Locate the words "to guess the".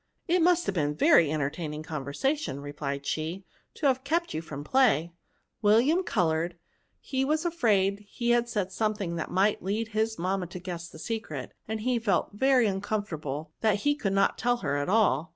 10.47-10.97